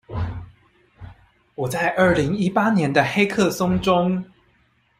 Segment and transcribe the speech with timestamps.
[1.53, 4.25] 我在二零一八年的黑客松中